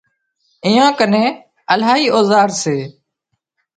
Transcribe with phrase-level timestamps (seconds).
[0.65, 1.29] ايئان ڪنين
[1.73, 2.77] الاهي اوزار سي